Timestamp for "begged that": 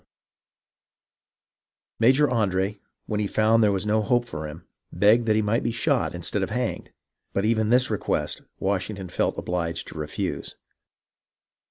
4.91-5.35